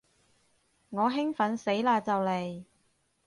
[0.89, 2.63] 我興奮死嘞就嚟